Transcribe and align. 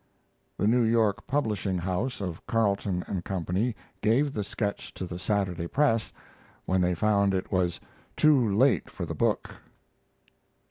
The 0.57 0.65
New 0.67 0.81
York 0.81 1.27
publishing 1.27 1.77
house 1.77 2.21
of 2.21 2.43
Carleton 2.47 3.03
& 3.23 3.23
Co. 3.23 3.45
gave 4.01 4.33
the 4.33 4.43
sketch 4.43 4.91
to 4.95 5.05
the 5.05 5.19
Saturday 5.19 5.67
Press 5.67 6.11
when 6.65 6.81
they 6.81 6.95
found 6.95 7.35
it 7.35 7.51
was 7.51 7.79
too 8.17 8.49
late 8.51 8.89
for 8.89 9.05
the 9.05 9.13
book. 9.13 9.53